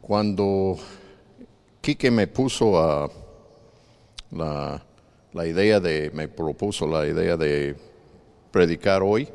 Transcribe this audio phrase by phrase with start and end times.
[0.00, 0.76] Cuando
[1.80, 3.10] Quique me puso
[4.32, 7.76] la idea de, me propuso la idea de
[8.50, 9.28] predicar hoy,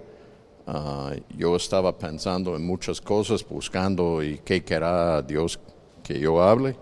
[0.67, 5.57] ah, yo estaba pensando en muchas cosas, buscando y qué querrá Dios
[6.03, 6.75] que yo hable.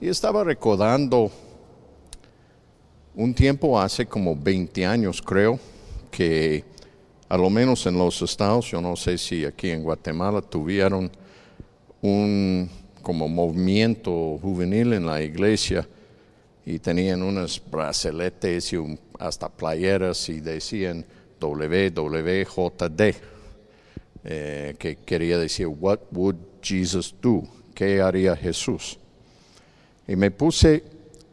[0.00, 1.30] Y estaba recordando
[3.14, 5.58] un tiempo hace como 20 años, creo,
[6.10, 6.64] que
[7.30, 11.08] a lo menos en los estados, yo no sé si aquí en Guatemala tuvieron
[12.02, 12.68] un
[13.02, 15.86] como movimiento juvenil en la iglesia
[16.66, 21.06] y tenían unos braceletes y hasta playeras y decían
[21.40, 23.14] WWJD,
[24.24, 27.44] eh, que quería decir What would Jesus do?
[27.72, 28.98] ¿Qué haría Jesús?
[30.08, 30.82] Y me puse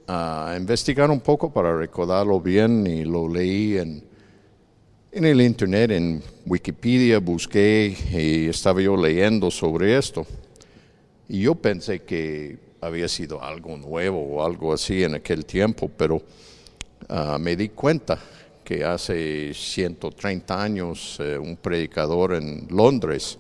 [0.08, 4.17] a investigar un poco para recordarlo bien y lo leí en
[5.18, 10.28] en el internet, en Wikipedia, busqué y estaba yo leyendo sobre esto.
[11.28, 16.22] Y yo pensé que había sido algo nuevo o algo así en aquel tiempo, pero
[17.10, 18.20] ah, me di cuenta
[18.64, 23.40] que hace 130 años eh, un predicador en Londres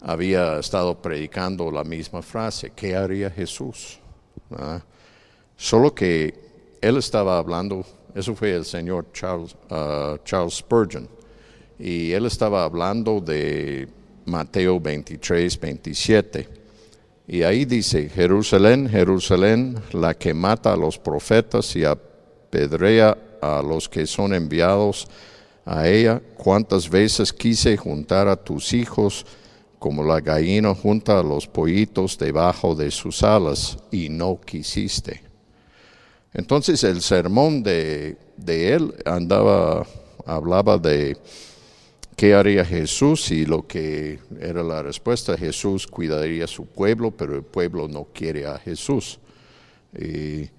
[0.00, 3.98] había estado predicando la misma frase, ¿qué haría Jesús?
[4.50, 4.80] ¿Ah?
[5.58, 6.32] Solo que
[6.80, 7.84] él estaba hablando
[8.16, 11.06] eso fue el señor Charles, uh, Charles Spurgeon.
[11.78, 13.86] Y él estaba hablando de
[14.24, 16.48] Mateo 23, 27.
[17.28, 23.86] Y ahí dice, Jerusalén, Jerusalén, la que mata a los profetas y apedrea a los
[23.86, 25.06] que son enviados
[25.66, 29.26] a ella, cuántas veces quise juntar a tus hijos
[29.78, 35.25] como la gallina junta a los pollitos debajo de sus alas, y no quisiste.
[36.36, 39.86] Entonces el sermón de, él andaba,
[40.26, 41.16] hablaba de
[42.14, 47.34] qué haría Jesús y lo que era la respuesta, Jesús cuidaría a su pueblo, pero
[47.34, 49.18] el pueblo no quiere a Jesús.
[49.98, 50.50] Y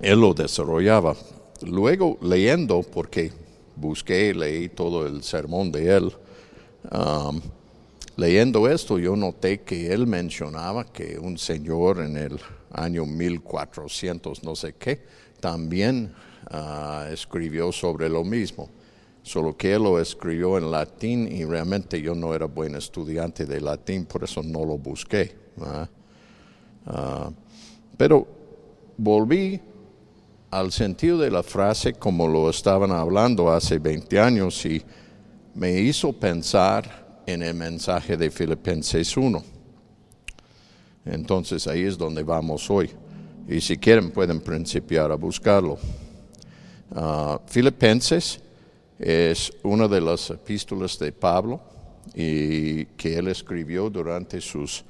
[0.00, 1.14] él lo desarrollaba.
[1.62, 3.30] Luego leyendo, porque
[3.76, 6.12] busqué, leí todo el sermón de él,
[6.90, 7.40] um,
[8.16, 12.40] leyendo esto yo noté que él mencionaba que un señor en el
[12.74, 15.04] año 1400 no sé qué,
[15.40, 16.12] también
[16.50, 18.68] ah, escribió sobre lo mismo,
[19.22, 23.60] solo que él lo escribió en latín y realmente yo no era buen estudiante de
[23.60, 25.34] latín, por eso no lo busqué.
[26.86, 27.30] Ah,
[27.96, 28.26] pero
[28.96, 29.60] volví
[30.50, 34.82] al sentido de la frase como lo estaban hablando hace 20 años y
[35.54, 39.53] me hizo pensar en el mensaje de Filipenses 1
[41.04, 42.90] entonces ahí es donde vamos hoy.
[43.48, 45.78] Y si quieren pueden principiar a buscarlo.
[46.94, 48.40] Ah, Filipenses
[48.98, 51.60] es una de las epístolas de Pablo
[52.14, 54.84] y que él escribió durante sus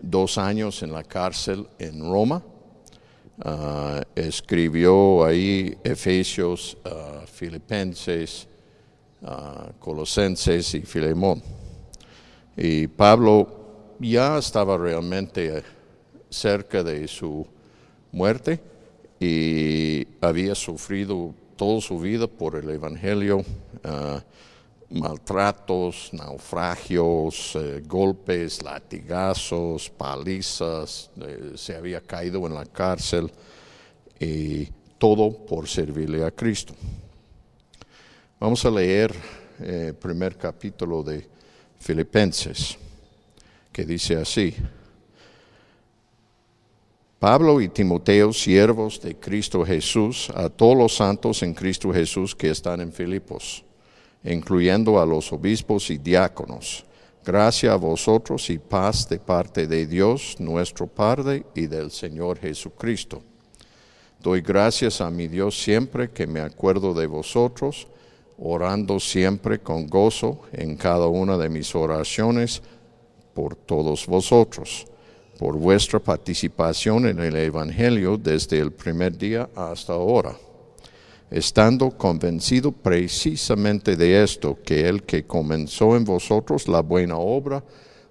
[0.00, 2.42] dos años en la cárcel en Roma.
[3.40, 8.48] Ah, escribió ahí Efesios, uh, Filipenses,
[9.78, 11.42] Colosenses y Filemón.
[12.56, 13.57] Y Pablo
[13.98, 15.62] ya estaba realmente
[16.30, 17.46] cerca de su
[18.12, 18.60] muerte
[19.20, 23.44] y había sufrido toda su vida por el Evangelio,
[23.82, 24.22] ah,
[24.90, 33.30] maltratos, naufragios, eh, golpes, latigazos, palizas, eh, se había caído en la cárcel
[34.18, 36.74] y todo por servirle a Cristo.
[38.40, 39.12] Vamos a leer
[39.58, 41.26] el eh, primer capítulo de
[41.80, 42.78] Filipenses
[43.84, 44.54] dice así,
[47.18, 52.50] Pablo y Timoteo, siervos de Cristo Jesús, a todos los santos en Cristo Jesús que
[52.50, 53.64] están en Filipos,
[54.22, 56.84] incluyendo a los obispos y diáconos.
[57.24, 63.20] Gracia a vosotros y paz de parte de Dios, nuestro Padre, y del Señor Jesucristo.
[64.20, 67.88] Doy gracias a mi Dios siempre que me acuerdo de vosotros,
[68.38, 72.62] orando siempre con gozo en cada una de mis oraciones,
[73.38, 74.84] por todos vosotros,
[75.38, 80.36] por vuestra participación en el Evangelio desde el primer día hasta ahora,
[81.30, 87.62] estando convencido precisamente de esto, que el que comenzó en vosotros la buena obra,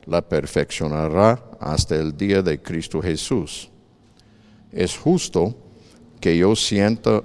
[0.06, 3.70] la perfeccionará hasta el día de Cristo Jesús.
[4.72, 5.54] Es justo
[6.22, 7.22] que yo sienta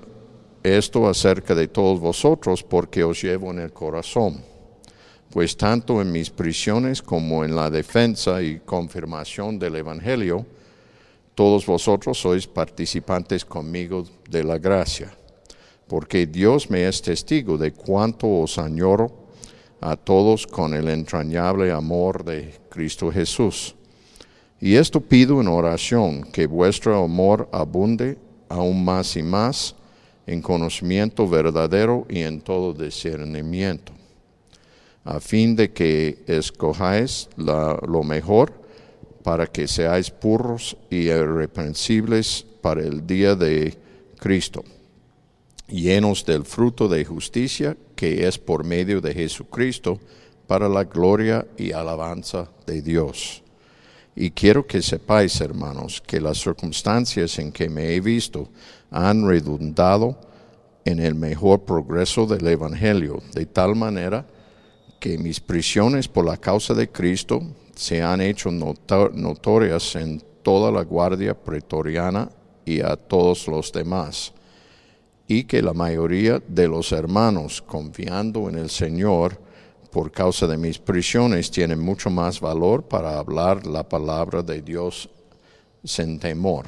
[0.64, 4.51] esto acerca de todos vosotros porque os llevo en el corazón
[5.32, 10.44] pues tanto en mis prisiones como en la defensa y confirmación del Evangelio,
[11.34, 15.10] todos vosotros sois participantes conmigo de la gracia,
[15.88, 19.10] porque Dios me es testigo de cuánto os añoro
[19.80, 23.74] a todos con el entrañable amor de Cristo Jesús.
[24.60, 28.18] Y esto pido en oración, que vuestro amor abunde
[28.50, 29.74] aún más y más
[30.26, 33.92] en conocimiento verdadero y en todo discernimiento,
[35.04, 38.52] a fin de que escojáis lo mejor
[39.22, 43.76] para que seáis puros y irreprensibles para el día de
[44.18, 44.64] Cristo,
[45.68, 50.00] llenos del fruto de justicia que es por medio de Jesucristo
[50.46, 53.42] para la gloria y alabanza de Dios.
[54.14, 58.48] Y quiero que sepáis, hermanos, que las circunstancias en que me he visto
[58.90, 60.18] han redundado
[60.84, 64.26] en el mejor progreso del Evangelio, de tal manera
[65.02, 67.42] que mis prisiones por la causa de Cristo
[67.74, 72.30] se han hecho notorias en toda la guardia pretoriana
[72.64, 74.32] y a todos los demás,
[75.26, 79.40] y que la mayoría de los hermanos, confiando en el Señor,
[79.90, 85.10] por causa de mis prisiones, tienen mucho más valor para hablar la palabra de Dios
[85.82, 86.66] sin temor.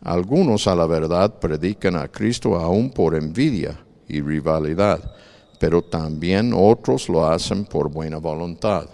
[0.00, 3.78] Algunos a la verdad predican a Cristo aún por envidia
[4.08, 5.14] y rivalidad,
[5.58, 8.88] pero también otros lo hacen por buena voluntad.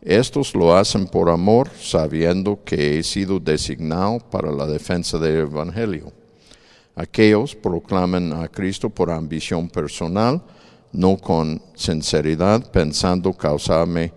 [0.00, 6.12] Estos lo hacen por amor, sabiendo que he sido designado para la defensa del Evangelio.
[6.96, 10.42] Aquellos proclaman a Cristo por ambición personal,
[10.92, 14.12] no con sinceridad, pensando causarme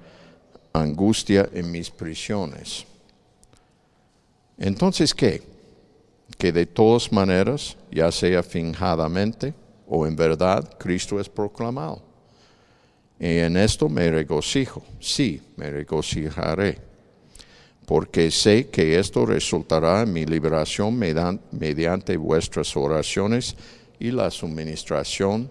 [0.73, 2.85] angustia en mis prisiones.
[4.57, 5.43] Entonces, ¿qué?
[6.37, 9.53] Que de todas maneras, ya sea finjadamente
[9.87, 12.01] o en verdad, Cristo es proclamado.
[13.19, 16.79] Y en esto me regocijo, sí, me regocijaré,
[17.85, 23.55] porque sé que esto resultará en mi liberación mediante vuestras oraciones
[23.99, 25.49] y la suministración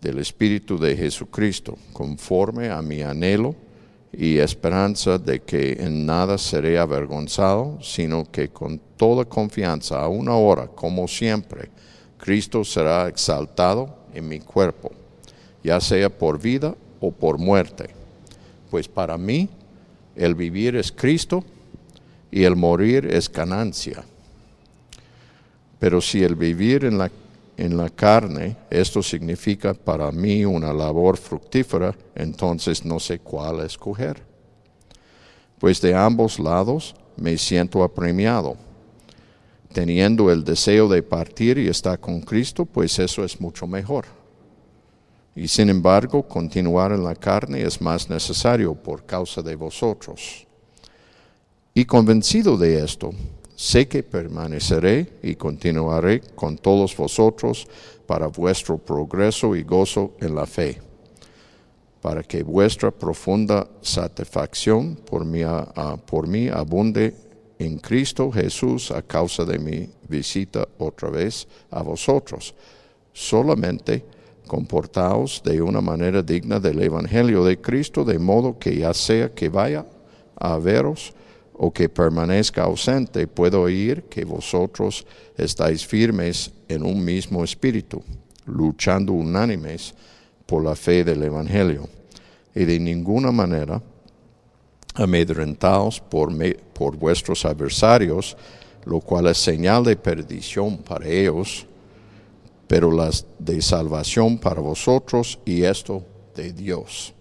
[0.00, 3.56] del Espíritu de Jesucristo, conforme a mi anhelo
[4.12, 10.36] y esperanza de que en nada seré avergonzado, sino que con toda confianza, a una
[10.36, 11.70] hora, como siempre,
[12.24, 14.90] Cristo será exaltado en mi cuerpo,
[15.62, 17.90] ya sea por vida o por muerte.
[18.70, 19.46] Pues para mí
[20.16, 21.44] el vivir es Cristo
[22.30, 24.02] y el morir es ganancia.
[25.78, 27.10] Pero si el vivir en la,
[27.58, 34.22] en la carne, esto significa para mí una labor fructífera, entonces no sé cuál escoger.
[35.58, 38.56] Pues de ambos lados me siento apremiado.
[39.74, 44.06] Teniendo el deseo de partir y estar con Cristo, pues eso es mucho mejor
[45.36, 50.46] y sin embargo, continuar en la carne es más necesario por causa de vosotros.
[51.74, 53.10] Y convencido de esto,
[53.56, 57.66] sé que permaneceré y continuaré con todos vosotros
[58.06, 60.80] para vuestro progreso y gozo en la fe,
[62.00, 65.42] para que vuestra profunda satisfacción por mí,
[66.06, 67.12] por mí abunde
[67.64, 72.54] en Cristo Jesús a causa de mi visita otra vez a vosotros.
[73.12, 74.04] Solamente
[74.46, 79.48] comportaos de una manera digna del Evangelio de Cristo, de modo que ya sea que
[79.48, 79.86] vaya
[80.36, 81.12] a veros
[81.54, 85.06] o que permanezca ausente, puedo oír que vosotros
[85.36, 88.02] estáis firmes en un mismo espíritu,
[88.46, 89.94] luchando unánimes
[90.46, 91.88] por la fe del Evangelio,
[92.54, 93.80] y de ninguna manera
[94.94, 96.32] amedrentaos por,
[96.72, 98.36] por vuestros adversarios,
[98.84, 101.66] lo cual es señal de perdición para ellos,
[102.66, 107.12] pero las de salvación para vosotros y esto de Dios.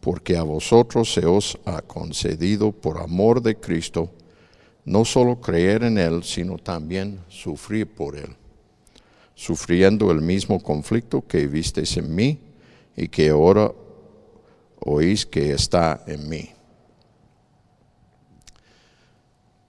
[0.00, 4.10] Porque a vosotros se os ha concedido por amor de Cristo
[4.84, 8.36] no solo creer en Él, sino también sufrir por Él,
[9.34, 12.38] sufriendo el mismo conflicto que visteis en mí
[12.96, 13.72] y que ahora
[14.78, 16.55] oís que está en mí.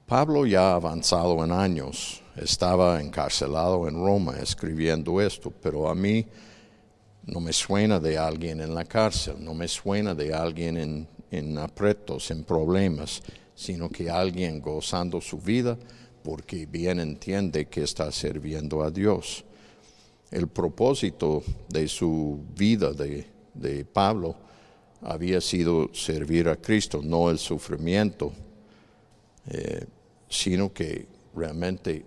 [0.08, 6.26] Pablo ya avanzado en años estaba encarcelado en Roma escribiendo esto, pero a mí
[7.26, 11.58] no me suena de alguien en la cárcel, no me suena de alguien en, en
[11.58, 13.22] apretos, en problemas,
[13.54, 15.78] sino que alguien gozando su vida
[16.24, 19.44] porque bien entiende que está sirviendo a Dios.
[20.32, 24.38] El propósito de su vida de, de Pablo
[25.02, 28.32] había sido servir a Cristo, no el sufrimiento,
[29.50, 29.86] eh,
[30.30, 32.06] sino que realmente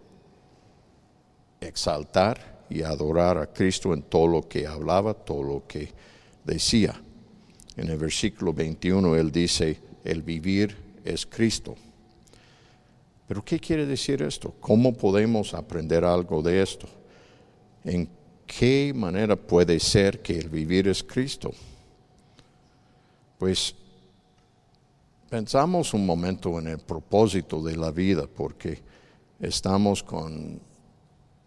[1.60, 5.92] exaltar y adorar a Cristo en todo lo que hablaba, todo lo que
[6.44, 7.00] decía.
[7.76, 11.74] En el versículo 21 él dice, el vivir es Cristo.
[13.26, 14.54] Pero ¿qué quiere decir esto?
[14.60, 16.88] ¿Cómo podemos aprender algo de esto?
[17.84, 18.08] ¿En
[18.46, 21.52] qué manera puede ser que el vivir es Cristo?
[23.38, 23.74] Pues
[25.30, 28.82] pensamos un momento en el propósito de la vida, porque
[29.38, 30.60] estamos con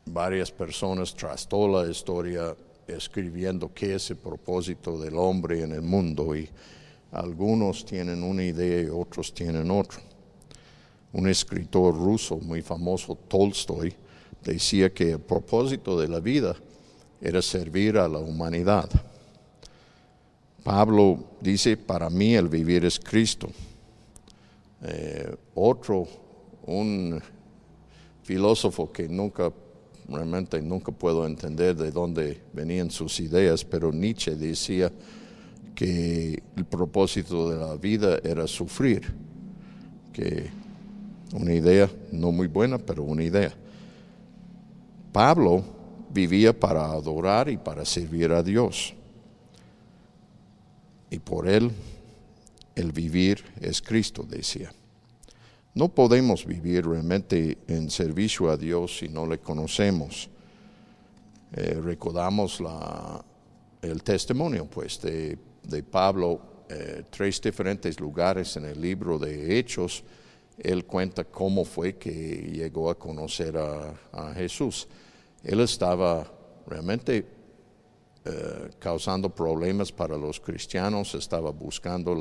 [0.06, 2.56] varias personas tras toda la historia
[2.88, 6.50] escribiendo qué es el propósito del hombre en el mundo y
[7.12, 10.00] algunos tienen una idea y otros tienen otra.
[11.12, 13.94] Un escritor ruso muy famoso, Tolstoy,
[14.42, 16.56] decía que el propósito de la vida
[17.22, 18.90] era servir a la humanidad.
[20.63, 23.50] Pablo dice, para mí el vivir es Cristo.
[24.86, 26.06] Eh, otro,
[26.66, 27.22] un
[28.24, 29.52] filósofo que nunca,
[30.10, 34.92] realmente nunca puedo entender de dónde venían sus ideas, pero Nietzsche decía
[35.74, 39.13] que el propósito de la vida era sufrir,
[40.12, 40.50] que
[41.34, 43.54] una idea no muy buena, pero una idea.
[45.13, 45.63] Pablo
[46.13, 48.94] vivía para adorar y para servir a Dios.
[51.10, 51.72] Y por él
[52.75, 54.74] el vivir es Cristo, decía.
[55.75, 60.30] No podemos vivir realmente en servicio a Dios si no le conocemos.
[61.53, 62.62] Eh, recordamos
[63.82, 65.38] el testimonio pues, de,
[65.84, 70.03] Pablo, eh, tres diferentes lugares en el libro de Hechos.
[70.58, 74.88] Él cuenta cómo fue que llegó a conocer a Jesús
[75.44, 76.25] él estaba
[76.65, 77.25] realmente
[78.25, 82.15] eh, causando problemas para los cristianos, estaba buscando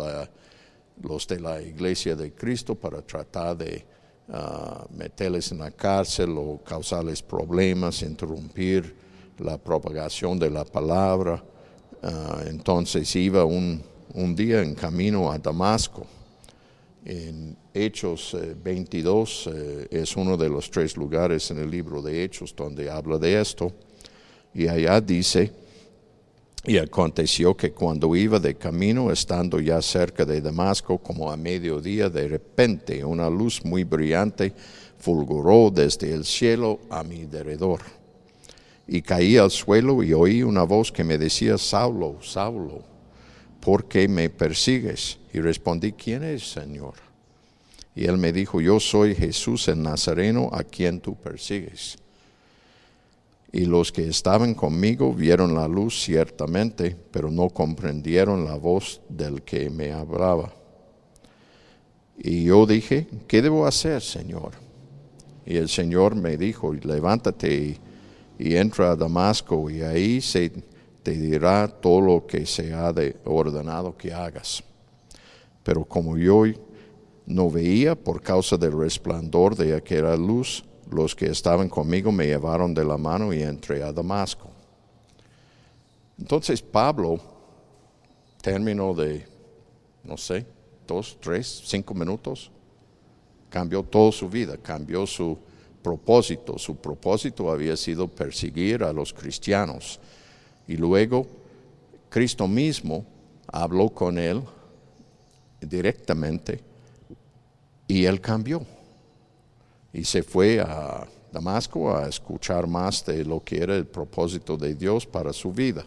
[1.02, 3.84] los de la iglesia de Cristo para tratar de
[4.28, 8.94] ah, meterles en la cárcel o causarles problemas, interrumpir
[9.38, 11.42] la propagación de la palabra.
[12.02, 13.82] Ah, entonces iba un,
[14.34, 16.06] día en camino a Damasco
[17.04, 22.22] en Hechos 22 eh, eh, es uno de los tres lugares en el libro de
[22.22, 23.72] Hechos donde habla de esto.
[24.54, 25.61] Y allá dice,
[26.64, 32.08] y aconteció que cuando iba de camino, estando ya cerca de Damasco, como a mediodía,
[32.08, 34.52] de repente una luz muy brillante
[34.98, 37.80] fulguró desde el cielo a mi derredor.
[38.86, 42.82] Y caí al suelo y oí una voz que me decía, Saulo, Saulo,
[43.60, 45.18] ¿por qué me persigues?
[45.32, 46.94] Y respondí, ¿quién es, Señor?
[47.96, 51.98] Y él me dijo, yo soy Jesús el Nazareno a quien tú persigues.
[53.52, 59.42] Y los que estaban conmigo vieron la luz ciertamente, pero no comprendieron la voz del
[59.42, 60.54] que me hablaba.
[62.16, 64.52] Y yo dije, ¿qué debo hacer, Señor?
[65.44, 67.78] Y el Señor me dijo, levántate
[68.38, 70.50] y, entra a Damasco y ahí se
[71.02, 72.92] te dirá todo lo que se ha
[73.24, 74.64] ordenado que hagas.
[75.62, 76.44] Pero como yo
[77.26, 82.74] no veía por causa del resplandor de aquella luz, los que estaban conmigo me llevaron
[82.74, 84.50] de la mano y entré a Damasco.
[86.18, 87.18] Entonces Pablo,
[88.40, 89.26] término de,
[90.04, 90.46] no sé,
[90.86, 92.50] dos, tres, cinco minutos,
[93.48, 95.38] cambió toda su vida, cambió su
[95.82, 96.58] propósito.
[96.58, 99.98] Su propósito había sido perseguir a los cristianos.
[100.66, 101.26] Y luego
[102.08, 103.04] Cristo mismo
[103.46, 104.42] habló con él
[105.60, 106.60] directamente
[107.88, 108.64] y él cambió.
[109.92, 114.74] Y se fue a Damasco a escuchar más de lo que era el propósito de
[114.74, 115.84] Dios para su vida.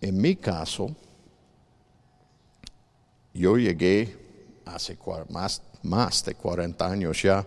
[0.00, 0.94] En mi caso,
[3.32, 4.16] yo llegué
[4.64, 4.98] hace
[5.30, 7.46] más, más de 40 años ya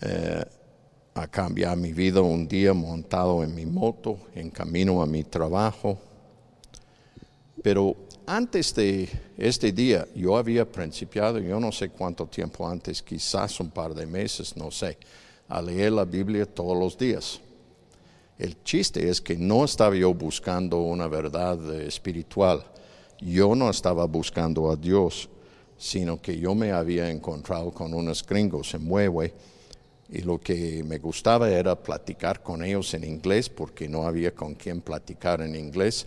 [0.00, 0.44] eh,
[1.14, 5.98] a cambiar mi vida un día montado en mi moto, en camino a mi trabajo.
[7.62, 13.60] Pero antes de este día, yo había principiado, yo no sé cuánto tiempo antes, quizás
[13.60, 14.98] un par de meses, no sé,
[15.48, 17.40] a leer la Biblia todos los días.
[18.38, 22.64] El chiste es que no estaba yo buscando una verdad espiritual,
[23.20, 25.28] yo no estaba buscando a Dios,
[25.78, 29.32] sino que yo me había encontrado con unos gringos en Mueve
[30.08, 34.54] y lo que me gustaba era platicar con ellos en inglés porque no había con
[34.54, 36.06] quien platicar en inglés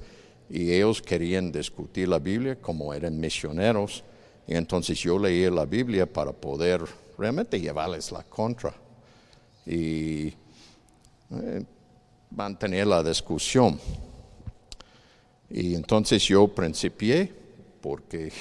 [0.49, 4.03] y ellos querían discutir la Biblia como eran misioneros.
[4.47, 6.81] Y entonces yo leí la Biblia para poder
[7.17, 8.73] realmente llevarles la contra
[9.65, 10.33] y
[11.31, 11.63] eh,
[12.31, 13.79] mantener la discusión.
[15.51, 17.31] Y entonces yo principié,
[17.79, 18.31] porque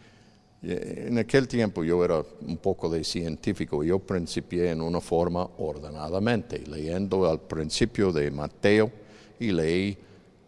[0.62, 6.64] en aquel tiempo yo era un poco de científico, yo principié en una forma ordenadamente,
[6.66, 8.90] leyendo al principio de Mateo
[9.38, 9.98] y leí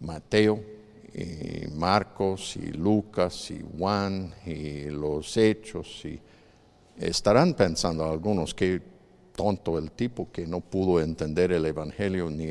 [0.01, 0.72] Mateo
[1.15, 6.19] y Marcos y Lucas y Juan y los hechos y
[6.97, 8.81] estarán pensando algunos que
[9.35, 12.49] tonto el tipo que no pudo entender el evangelio ni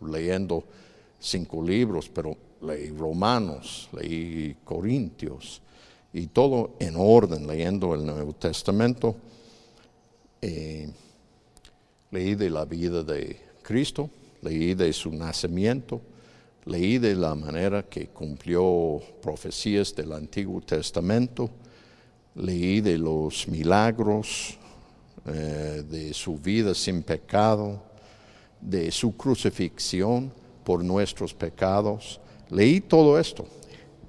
[0.00, 0.64] leyendo
[1.18, 5.60] cinco libros, pero leí Romanos, leí Corintios
[6.12, 9.16] y todo en orden, leyendo el Nuevo Testamento.
[10.40, 10.90] Eh,
[12.10, 14.10] leí de la vida de Cristo,
[14.42, 16.00] leí de su nacimiento,
[16.64, 21.50] leí de la manera que cumplió profecías del Antiguo Testamento,
[22.34, 24.58] leí de los milagros,
[25.26, 27.82] eh, de su vida sin pecado,
[28.60, 30.32] de su crucifixión
[30.64, 32.20] por nuestros pecados.
[32.50, 33.46] Leí todo esto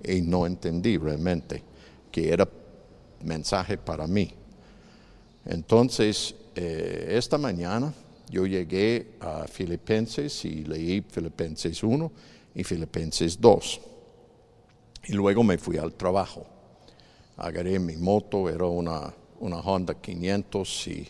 [0.04, 1.64] y no entendí realmente
[2.12, 2.48] que era
[3.24, 4.32] mensaje para mí.
[5.46, 7.94] Entonces, eh, esta mañana
[8.30, 12.12] yo llegué a Filipenses y leí Filipenses 1
[12.56, 13.82] y Filipenses 2.
[15.06, 16.46] Y luego me fui al trabajo.
[17.38, 21.08] Agarré mi moto, era una, una Honda 500 y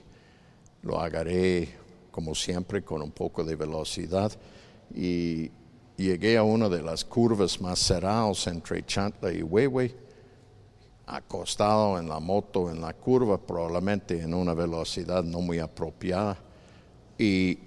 [0.84, 1.70] lo agarré
[2.12, 4.32] como siempre con un poco de velocidad
[4.94, 5.52] y
[5.98, 9.96] llegué a una de las curvas más cerradas entre Chantla y Huehue,
[11.06, 16.38] acostado en la moto en la curva, probablemente en una velocidad no muy apropiada.
[17.18, 17.60] Y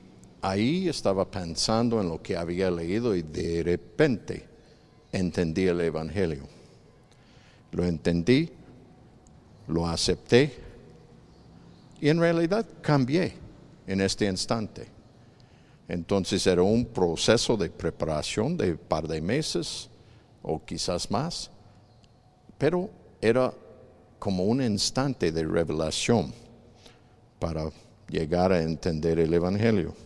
[0.47, 4.45] ahí estaba pensando en lo que había leído y de repente
[5.11, 6.45] entendí el Evangelio.
[7.73, 8.51] Lo entendí,
[9.67, 10.55] lo acepté
[12.01, 13.33] y en realidad cambié
[13.89, 14.87] en este instante.
[15.89, 19.89] Entonces era un proceso de preparación de un par de meses
[20.43, 21.51] o quizás más,
[22.57, 22.89] pero
[23.21, 23.53] era
[24.21, 26.33] como un instante de revelación
[27.41, 27.69] para
[28.09, 30.06] llegar a entender el Evangelio.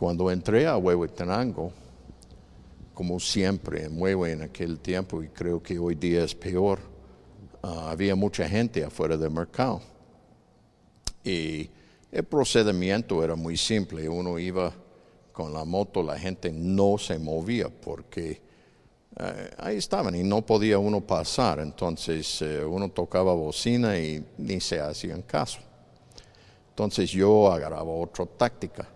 [0.00, 1.72] Cuando entré a Huehuetenango,
[2.94, 6.78] como siempre en Huehue en aquel tiempo, y creo que hoy día es peor,
[7.62, 9.82] ah, había mucha gente afuera del mercado.
[11.22, 11.68] Y
[12.10, 14.08] el procedimiento era muy simple.
[14.08, 14.72] Uno iba
[15.32, 18.40] con la moto, la gente no se movía porque
[19.18, 21.58] eh, ahí estaban y no podía uno pasar.
[21.60, 25.58] Entonces eh, uno tocaba bocina y ni se hacían caso.
[26.70, 28.88] Entonces yo agarraba otra táctica.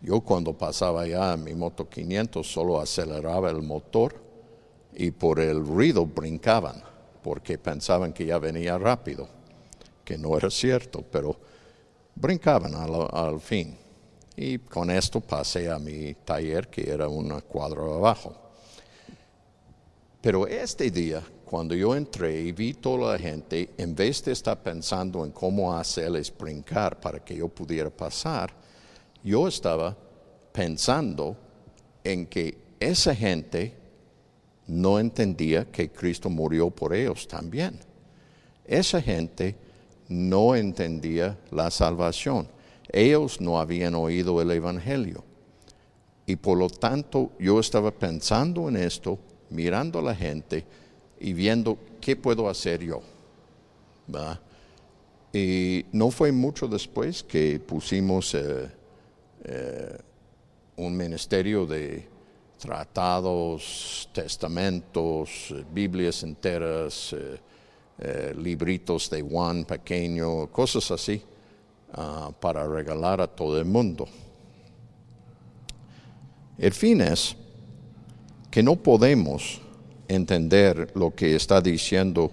[0.00, 4.14] Yo cuando pasaba ya en mi moto 500 solo aceleraba el motor
[4.94, 6.88] y por el ruido brincaban
[7.22, 9.28] porque pensaban que ya venía rápido,
[10.04, 11.36] que no era cierto, pero
[12.14, 13.76] brincaban al, fin.
[14.36, 18.34] Y con esto pasé a mi taller, que era una cuadra abajo.
[20.22, 24.62] Pero este día, cuando yo entré y vi toda la gente, en vez de estar
[24.62, 28.52] pensando en cómo hacerles brincar para que yo pudiera pasar,
[29.22, 29.96] yo estaba
[30.52, 31.36] pensando
[32.04, 33.74] en que esa gente
[34.66, 37.80] no entendía que Cristo murió por ellos también.
[38.64, 39.56] Esa gente
[40.08, 42.48] no entendía la salvación.
[42.90, 45.24] Ellos no habían oído el Evangelio.
[46.26, 49.18] Y por lo tanto yo estaba pensando en esto,
[49.50, 50.64] mirando a la gente
[51.18, 53.00] y viendo qué puedo hacer yo.
[55.32, 58.70] Y no fue mucho después que pusimos eh,
[59.44, 59.98] eh,
[60.76, 62.08] un ministerio de
[62.58, 67.38] tratados, testamentos, Biblias enteras, eh,
[68.00, 71.22] eh, libritos de Juan pequeño, cosas así,
[71.94, 74.06] ah, para regalar a todo el mundo.
[76.58, 77.36] El fin es
[78.50, 79.60] que no podemos
[80.08, 82.32] entender lo que está diciendo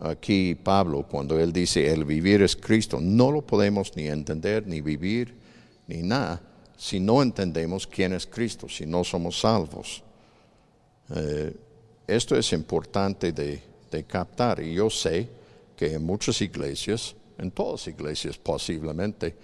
[0.00, 3.00] aquí Pablo cuando él dice el vivir es Cristo.
[3.00, 5.34] No lo podemos ni entender, ni vivir,
[5.86, 6.40] ni nada,
[6.76, 10.02] si no entendemos quién es Cristo, si no somos salvos.
[11.14, 11.56] Eh,
[12.06, 14.60] esto es importante de captar.
[14.60, 15.28] Y yo sé
[15.76, 19.34] que en muchas iglesias, en todas iglesias posiblemente,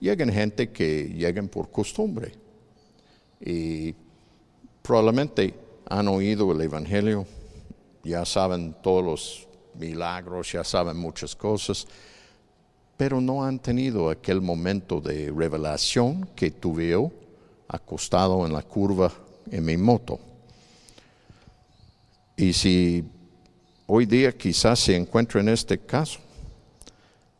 [0.00, 2.32] llegan gente que llegan por costumbre.
[3.40, 3.94] Y
[4.82, 5.54] probablemente
[5.88, 7.26] han oído el Evangelio,
[8.04, 11.86] ya saben todos los milagros, ya saben muchas cosas,
[13.00, 17.10] pero no han tenido aquel momento de revelación que tuve yo
[17.66, 19.10] acostado en la curva
[19.50, 20.20] en mi moto.
[22.36, 23.02] Y si
[23.86, 26.20] hoy día quizás se encuentra en este caso.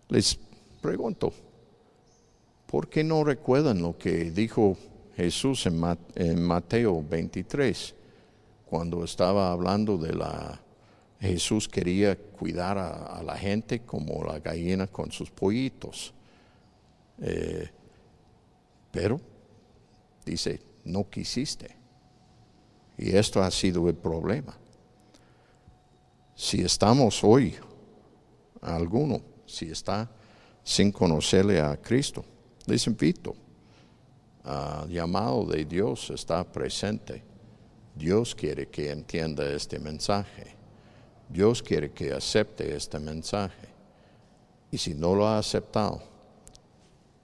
[0.09, 0.39] Les
[0.81, 1.31] pregunto,
[2.67, 4.79] ¿por qué no recuerdan lo que dijo
[5.15, 7.95] Jesús en, Mateo 23,
[8.65, 10.59] cuando estaba hablando de la...
[11.21, 16.15] Jesús quería cuidar a, la gente como la gallina con sus pollitos.
[17.21, 17.69] Eh,
[18.91, 19.21] pero,
[20.25, 21.77] dice, no quisiste.
[22.97, 24.57] Y esto ha sido el problema.
[26.35, 27.55] Si estamos hoy,
[28.63, 30.11] alguno, si está
[30.65, 32.25] sin conocerle a Cristo,
[32.67, 33.37] les invito.
[34.85, 37.31] El llamado de Dios está presente
[37.95, 40.57] Dios quiere que entienda este mensaje.
[41.33, 43.69] Dios quiere que acepte este mensaje.
[44.71, 46.03] Y si no lo ha aceptado,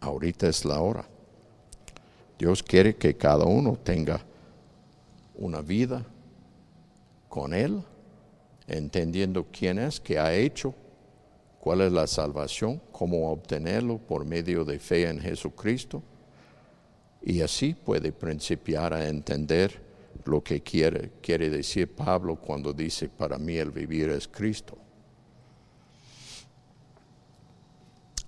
[0.00, 1.04] ahorita es la hora.
[2.38, 4.20] Dios quiere que cada uno tenga
[5.34, 6.04] una vida
[7.28, 7.82] con Él,
[8.66, 10.74] entendiendo quién es, qué ha hecho,
[11.60, 16.02] cuál es la salvación, cómo obtenerlo por medio de fe en Jesucristo.
[17.22, 19.85] Y así puede principiar a entender
[20.24, 24.78] lo que quiere, quiere decir Pablo cuando dice, para mí el vivir es Cristo.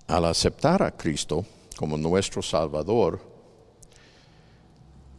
[0.07, 3.19] Al aceptar a Cristo como nuestro Salvador,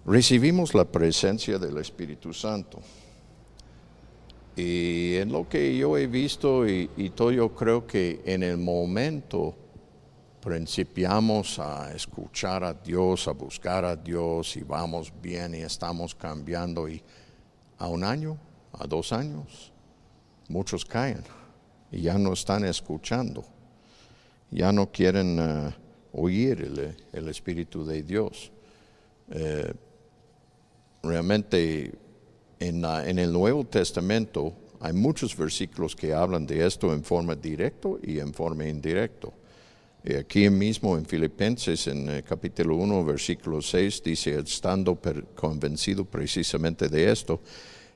[0.05, 2.81] recibimos la presencia del Espíritu Santo.
[4.57, 9.55] Y en lo que yo he visto y, todo, yo creo que en el momento
[10.41, 16.89] principiamos a escuchar a Dios, a buscar a Dios y vamos bien y estamos cambiando
[16.89, 17.03] y
[17.79, 18.39] a un año,
[18.73, 19.73] a dos años,
[20.49, 21.23] muchos caen
[21.93, 23.45] y ya no están escuchando,
[24.51, 25.75] ya no quieren eh,
[26.13, 28.51] oír el, Espíritu de Dios.
[29.31, 29.73] Eh,
[31.03, 31.93] realmente
[32.59, 37.91] en, en, el Nuevo Testamento hay muchos versículos que hablan de esto en forma directa
[38.03, 39.29] y en forma indirecta.
[40.19, 44.99] Aquí mismo en Filipenses, en el capítulo 1, versículo 6, dice, estando
[45.35, 47.43] convencido precisamente de esto,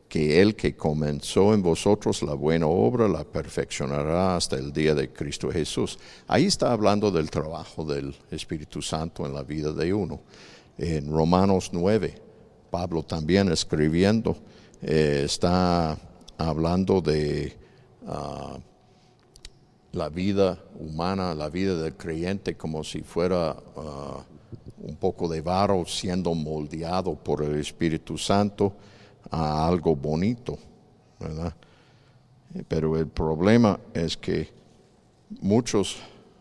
[0.07, 5.15] que el que comenzó en vosotros la buena obra la perfeccionará hasta el día de
[5.15, 5.99] Cristo Jesús.
[6.27, 10.21] Ahí está hablando del trabajo del Espíritu Santo en la vida de uno.
[10.77, 12.21] En Romanos 9,
[12.71, 14.37] Pablo también escribiendo,
[14.83, 15.99] eh, está
[16.37, 17.57] hablando de...
[18.07, 18.59] Ah,
[19.95, 25.87] la vida humana, la vida del creyente como si fuera uh, un poco de barro
[25.87, 28.73] siendo moldeado por el Espíritu Santo
[29.31, 30.59] a algo bonito,
[31.19, 31.55] ¿verdad?
[32.69, 34.49] Pero el problema es que
[35.41, 35.97] muchos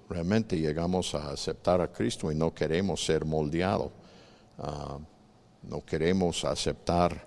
[0.09, 3.91] realmente llegamos a aceptar a Cristo y no queremos ser moldeados,
[4.57, 4.99] uh,
[5.61, 7.25] no queremos aceptar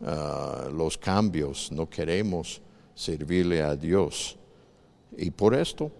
[0.00, 2.60] uh, los cambios, no queremos
[2.94, 4.36] servirle a Dios.
[5.16, 5.90] Y por esto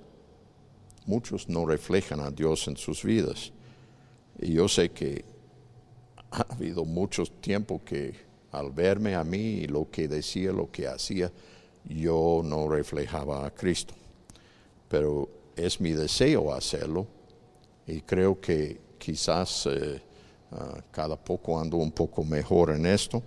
[1.07, 3.53] muchos no reflejan a Dios en sus vidas.
[4.39, 5.25] Y yo sé que
[6.31, 8.15] ha habido mucho tiempo que
[8.53, 11.31] al verme a mí y lo que decía, lo que hacía,
[11.85, 13.95] yo no reflejaba a Cristo.
[14.89, 17.07] Pero es mi deseo hacerlo
[17.87, 20.01] y creo que quizás eh,
[20.53, 23.23] ah, cada poco ando un poco mejor en esto,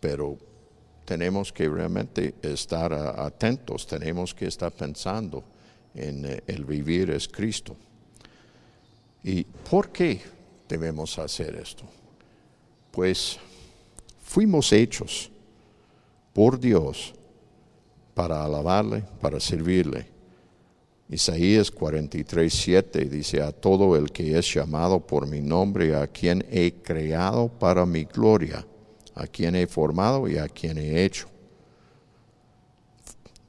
[0.00, 0.36] pero
[1.08, 5.42] tenemos que realmente estar atentos, tenemos que estar pensando
[5.94, 7.74] en eh, el vivir es Cristo.
[9.24, 10.20] ¿Y por qué
[10.68, 11.84] debemos hacer esto?
[12.90, 13.38] Pues
[14.22, 15.30] fuimos hechos
[16.34, 17.14] por Dios
[18.12, 20.06] para alabarle, para servirle.
[21.08, 26.44] Isaías 43, 7 dice, a todo el que es llamado por mi nombre, a quien
[26.50, 28.66] he creado para mi gloria
[29.18, 31.28] a quien he formado y a quien he hecho.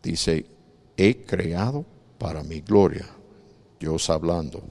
[0.02, 0.46] Dice,
[0.98, 1.86] he creado
[2.18, 3.06] para mi gloria.
[3.80, 4.64] Dios hablando.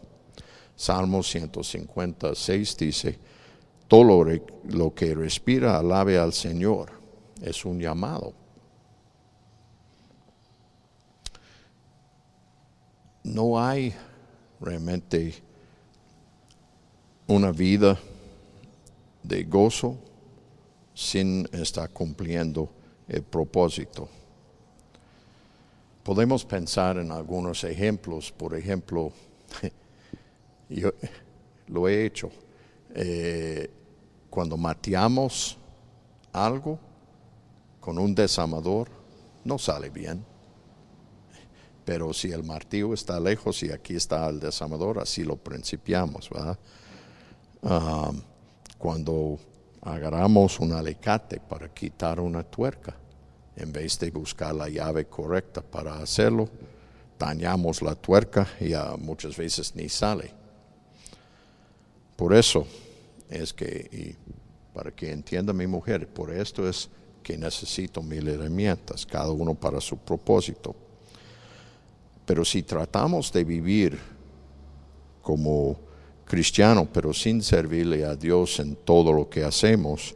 [0.74, 3.18] Salmo 156 dice,
[3.86, 4.24] todo
[4.64, 6.90] lo, que respira alabe al Señor.
[7.40, 8.34] Es un llamado.
[13.22, 13.94] No hay
[14.60, 15.34] realmente
[17.28, 17.98] una vida
[19.22, 19.96] de gozo,
[20.98, 22.68] sin estar cumpliendo
[23.06, 24.08] el propósito.
[26.02, 29.12] Podemos pensar en algunos ejemplos, por ejemplo,
[30.68, 30.90] yo
[31.68, 32.32] lo he hecho,
[32.96, 33.70] eh,
[34.28, 35.56] cuando mateamos
[36.32, 36.80] algo
[37.78, 38.88] con un desamador,
[39.44, 40.24] no sale bien.
[41.84, 46.58] Pero si el martillo está lejos y aquí está el desamador, así lo principiamos, ¿verdad?
[47.62, 48.10] Ah,
[48.78, 49.38] cuando
[49.82, 52.94] agarramos un alicate para quitar una tuerca.
[53.56, 56.48] En vez de buscar la llave correcta para hacerlo,
[57.18, 60.32] dañamos la tuerca y muchas veces ni sale.
[62.16, 62.66] Por eso
[63.28, 64.16] es que, y
[64.72, 66.88] para que entienda mi mujer, por esto es
[67.22, 70.74] que necesito mil herramientas, cada uno para su propósito.
[72.24, 73.98] Pero si tratamos de vivir
[75.22, 75.87] como
[76.28, 80.14] cristiano, pero sin servirle a Dios en todo lo que hacemos,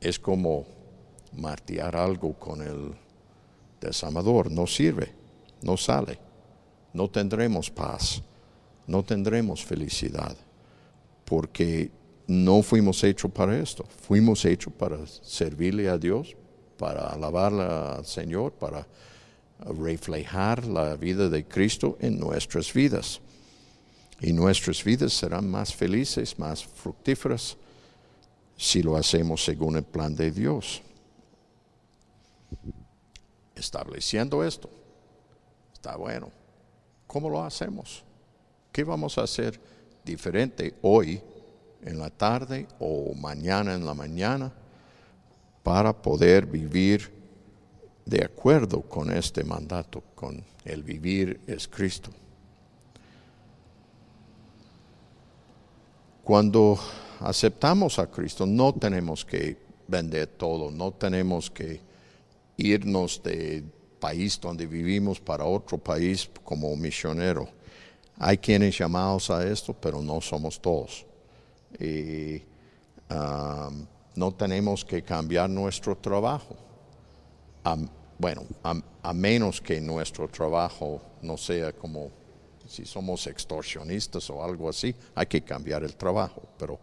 [0.00, 0.66] es como
[1.34, 2.92] martear algo con el
[3.80, 4.50] desamador.
[4.50, 5.12] No sirve,
[5.62, 6.18] no sale.
[6.92, 8.22] No tendremos paz,
[8.86, 10.34] no tendremos felicidad,
[11.26, 11.90] porque
[12.26, 16.34] no fuimos hechos para esto, fuimos hechos para servirle a Dios,
[16.78, 18.86] para alabar al Señor, para
[19.60, 23.20] reflejar la vida de Cristo en nuestras vidas.
[24.20, 27.56] Y nuestras vidas serán más felices, más fructíferas,
[28.56, 30.82] si lo hacemos según el plan de Dios.
[33.54, 34.70] Estableciendo esto,
[35.72, 36.30] está bueno.
[37.06, 38.02] ¿Cómo lo hacemos?
[38.72, 39.60] ¿Qué vamos a hacer
[40.04, 41.20] diferente hoy
[41.82, 44.52] en la tarde o mañana en la mañana
[45.62, 47.12] para poder vivir
[48.04, 52.10] de acuerdo con este mandato, con el vivir es Cristo.
[56.26, 56.76] Cuando
[57.20, 61.80] aceptamos a Cristo no tenemos que vender todo, no tenemos que
[62.56, 63.62] irnos del
[64.00, 67.48] país donde vivimos para otro país como misionero.
[68.18, 71.06] Hay quienes llamados a esto, pero no somos todos.
[71.78, 72.42] Y
[74.16, 76.56] no tenemos que cambiar nuestro trabajo
[78.18, 82.10] bueno, a, menos que nuestro trabajo no sea como
[82.68, 86.42] si somos extorsionistas o algo así, hay que cambiar el trabajo.
[86.58, 86.78] Pero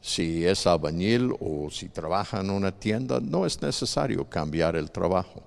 [0.00, 5.42] si es albañil o si trabaja en una tienda, no es necesario cambiar el trabajo.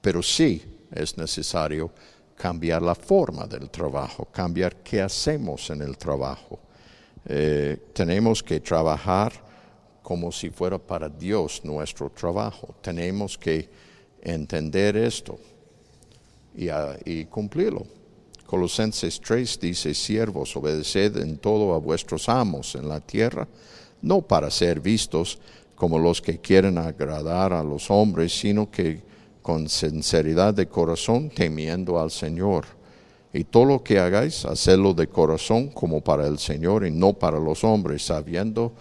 [0.00, 1.90] Pero sí es necesario
[2.36, 6.58] cambiar la forma del trabajo, cambiar qué hacemos en el trabajo.
[7.26, 9.32] Eh, tenemos que trabajar
[10.02, 12.74] como si fuera para Dios nuestro trabajo.
[12.82, 13.70] Tenemos que
[14.20, 15.38] entender esto
[16.54, 17.86] y, cumplirlo.
[18.54, 23.48] Colosenses 3 dice, siervos, obedeced en todo a vuestros amos en la tierra,
[24.00, 25.40] no para ser vistos
[25.74, 29.02] como los que quieren agradar a los hombres, sino que
[29.42, 32.66] con sinceridad de corazón, temiendo al Señor.
[33.32, 37.40] Y todo lo que hagáis, hacedlo de corazón como para el Señor y no para
[37.40, 38.72] los hombres, sabiendo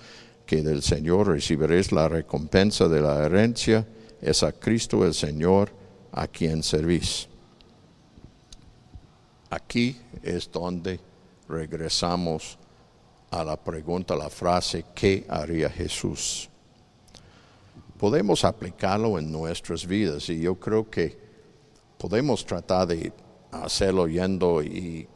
[0.45, 3.87] que del Señor recibiréis la recompensa de la herencia
[4.21, 5.71] es a Cristo el Señor
[6.11, 7.32] a quien servís.
[9.53, 10.99] Aquí es donde
[11.47, 12.57] regresamos
[13.29, 16.49] a la pregunta, la frase, ¿qué haría Jesús?
[17.99, 21.15] Podemos aplicarlo en nuestras vidas y yo creo que
[21.99, 23.13] podemos tratar de
[23.51, 25.07] hacerlo yendo y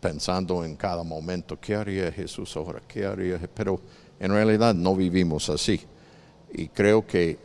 [0.00, 2.80] pensando en cada momento, ¿qué haría Jesús ahora?
[2.86, 3.40] ¿Qué haría?
[3.52, 3.80] Pero
[4.20, 5.80] en realidad no vivimos así.
[6.52, 7.36] Y creo que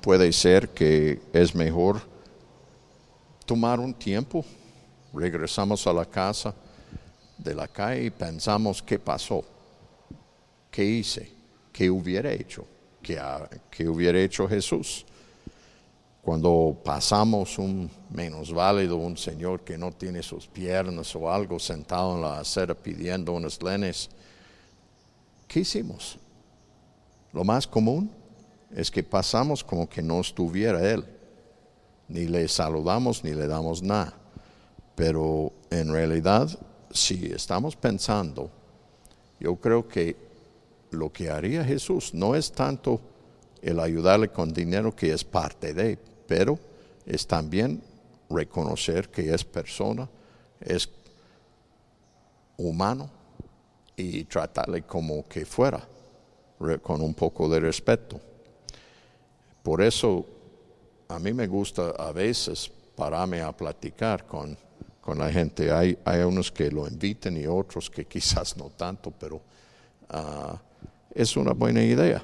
[0.00, 2.00] puede ser que es mejor
[3.44, 4.44] tomar un tiempo,
[5.14, 6.54] regresamos a la casa
[7.38, 9.44] de la calle y pensamos qué pasó,
[10.70, 11.30] qué hice,
[11.72, 12.64] qué hubiera hecho,
[13.02, 15.04] qué, hubiera hecho Jesús.
[16.22, 22.14] Cuando pasamos un menos válido, un señor que no tiene sus piernas o algo sentado
[22.14, 24.08] en la acera pidiendo unos lenes,
[25.48, 26.16] ¿qué hicimos?
[27.32, 28.10] Lo más común,
[28.74, 31.04] es que pasamos como que no estuviera Él.
[32.08, 34.21] Ni le saludamos ni le damos nada.
[34.94, 36.48] Pero en realidad,
[36.90, 38.50] si estamos pensando,
[39.40, 40.16] yo creo que
[40.90, 43.00] lo que haría Jesús no es tanto
[43.62, 46.58] el ayudarle con dinero que es parte de, pero
[47.06, 47.82] es también
[48.28, 50.08] reconocer que es persona,
[50.60, 50.88] es
[52.56, 53.10] humano
[53.96, 55.86] y tratarle como que fuera,
[56.82, 58.20] con un poco de respeto.
[59.62, 60.26] Por eso
[61.08, 64.56] a mí me gusta a veces pararme a platicar con,
[65.18, 65.70] la gente.
[65.72, 69.40] Hay, hay unos que lo inviten y otros que quizás no tanto, pero
[70.08, 70.56] ah,
[71.14, 72.22] es una buena idea.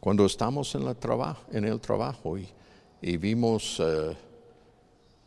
[0.00, 0.82] Cuando estamos en,
[1.52, 4.16] en el trabajo y, vimos eh,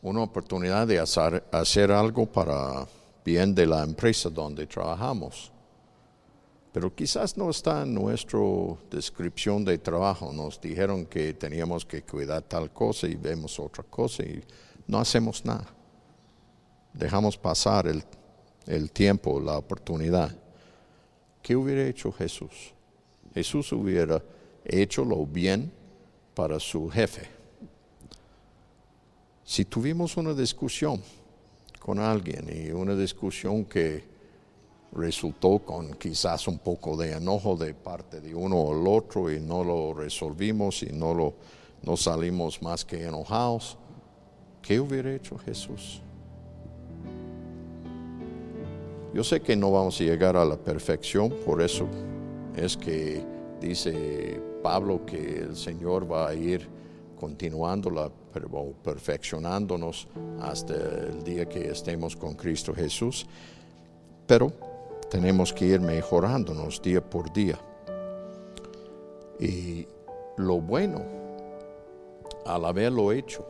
[0.02, 2.88] una oportunidad de hacer, hacer algo para
[3.24, 5.52] bien de la empresa donde trabajamos,
[6.72, 8.40] pero quizás no está en nuestra
[8.90, 10.32] descripción de trabajo.
[10.32, 14.42] Nos dijeron que teníamos que cuidar tal cosa y vemos otra cosa y
[14.90, 15.68] no hacemos nada.
[16.94, 18.04] Dejamos pasar el,
[18.66, 20.36] el tiempo, la oportunidad.
[21.44, 22.74] ¿Qué hubiera hecho Jesús?
[23.36, 24.22] Jesús hubiera
[24.66, 25.72] hecho lo bien
[26.34, 27.30] para su jefe.
[29.44, 31.02] Si tuvimos una discusión
[31.80, 34.04] con alguien y una discusión que
[34.94, 39.40] resultó con quizás un poco de enojo de parte de uno o el otro y
[39.40, 41.36] no lo resolvimos y no, lo,
[41.84, 43.78] no salimos más que enojados.
[44.62, 46.02] ¿Qué hubiera hecho Jesús?
[49.14, 51.88] Yo sé que no vamos a llegar a la perfección, por eso
[52.56, 53.24] es que
[53.60, 56.68] dice Pablo que el Señor va a ir
[57.20, 58.12] continuando la,
[58.84, 60.08] perfeccionándonos
[60.42, 63.26] hasta el día que estemos con Cristo Jesús.
[64.28, 64.54] Pero
[65.10, 67.60] tenemos que ir mejorándonos día por día.
[69.40, 69.88] Y
[70.38, 71.04] lo bueno,
[72.46, 73.46] al haberlo hecho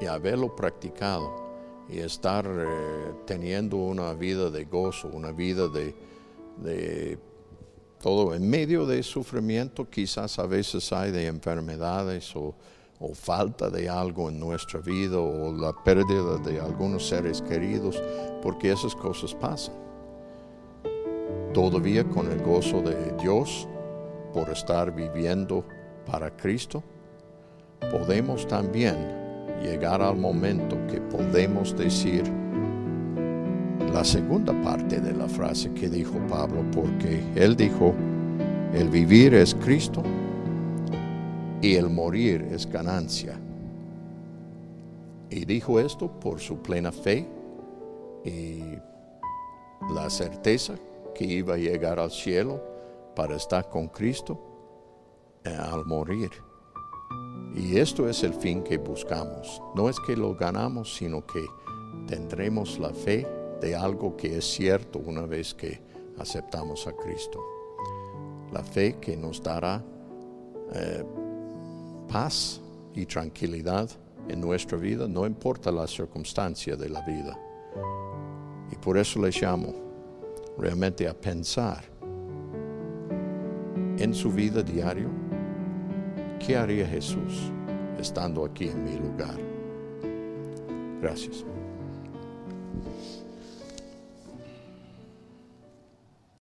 [0.00, 1.44] y haberlo practicado,
[1.88, 5.94] y estar eh, teniendo una vida de gozo, una vida de,
[6.58, 7.18] de,
[8.00, 12.54] todo en medio de sufrimiento, quizás a veces hay de enfermedades o,
[13.00, 18.02] o, falta de algo en nuestra vida o la pérdida de algunos seres queridos,
[18.42, 19.74] porque esas cosas pasan.
[21.52, 23.68] Todavía con el gozo de Dios
[24.32, 25.64] por estar viviendo
[26.04, 26.82] para Cristo,
[27.90, 29.23] podemos también
[29.64, 32.22] llegar al momento que podemos decir
[33.92, 37.94] la segunda parte de la frase que dijo Pablo, porque él dijo,
[38.72, 40.02] el vivir es Cristo
[41.62, 43.38] y el morir es ganancia.
[45.30, 47.26] Y dijo esto por su plena fe
[48.24, 48.60] y
[49.94, 50.74] la certeza
[51.14, 52.60] que iba a llegar al cielo
[53.14, 54.38] para estar con Cristo
[55.44, 56.30] eh, al morir.
[57.54, 59.62] Y esto es el fin que buscamos.
[59.74, 61.44] No es que lo ganamos, sino que
[62.06, 63.26] tendremos la fe
[63.60, 65.80] de algo que es cierto una vez que
[66.18, 67.40] aceptamos a Cristo.
[68.52, 69.82] La fe que nos dará
[70.72, 71.04] eh,
[72.08, 72.60] paz
[72.92, 73.88] y tranquilidad
[74.28, 77.38] en nuestra vida, no importa la circunstancia de la vida.
[78.70, 79.74] Y por eso le llamo
[80.58, 81.84] realmente a pensar
[83.98, 85.08] en su vida diaria
[86.46, 87.50] ¿Qué haría Jesús
[87.98, 89.38] estando aquí en mi lugar?
[91.00, 91.42] Gracias.